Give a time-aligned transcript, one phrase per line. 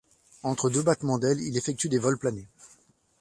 [0.41, 2.47] Entre deux battements d'ailes il effectue des vols planés.